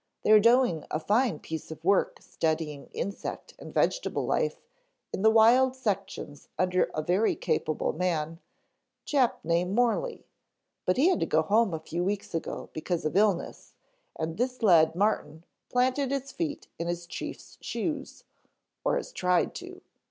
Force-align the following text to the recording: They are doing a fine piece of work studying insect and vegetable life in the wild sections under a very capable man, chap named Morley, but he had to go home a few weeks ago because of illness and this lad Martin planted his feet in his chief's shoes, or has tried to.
They 0.23 0.31
are 0.31 0.39
doing 0.39 0.83
a 0.89 0.99
fine 0.99 1.37
piece 1.37 1.69
of 1.69 1.85
work 1.85 2.17
studying 2.23 2.87
insect 2.91 3.53
and 3.59 3.71
vegetable 3.71 4.25
life 4.25 4.59
in 5.13 5.21
the 5.21 5.29
wild 5.29 5.75
sections 5.75 6.47
under 6.57 6.85
a 6.95 7.03
very 7.03 7.35
capable 7.35 7.93
man, 7.93 8.39
chap 9.05 9.41
named 9.45 9.75
Morley, 9.75 10.25
but 10.87 10.97
he 10.97 11.09
had 11.09 11.19
to 11.19 11.27
go 11.27 11.43
home 11.43 11.71
a 11.71 11.79
few 11.79 12.03
weeks 12.03 12.33
ago 12.33 12.71
because 12.73 13.05
of 13.05 13.15
illness 13.15 13.75
and 14.15 14.37
this 14.37 14.63
lad 14.63 14.95
Martin 14.95 15.43
planted 15.69 16.09
his 16.09 16.31
feet 16.31 16.67
in 16.79 16.87
his 16.87 17.05
chief's 17.05 17.59
shoes, 17.61 18.23
or 18.83 18.95
has 18.97 19.11
tried 19.11 19.53
to. 19.53 19.81